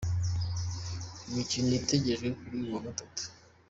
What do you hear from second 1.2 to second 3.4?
Imikino itegerejwe kuri uyu wa gatatu.